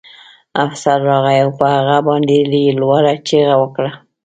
افسر 0.65 0.97
راغی 1.09 1.39
او 1.45 1.51
په 1.59 1.65
هغه 1.75 1.97
باندې 2.07 2.35
یې 2.65 2.71
لوړه 2.81 3.13
چیغه 3.27 3.55
وکړه 3.61 3.91